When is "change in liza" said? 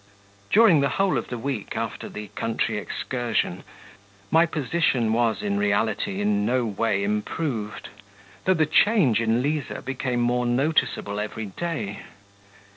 8.65-9.83